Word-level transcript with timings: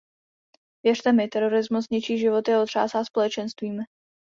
Věřte 0.83 1.11
mi, 1.11 1.27
terorismus 1.27 1.89
ničí 1.89 2.17
životy 2.17 2.53
a 2.53 2.61
otřásá 2.61 3.03
společenstvími. 3.03 3.83